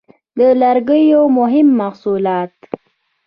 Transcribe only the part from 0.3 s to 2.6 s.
د لرګیو مهم محصولات: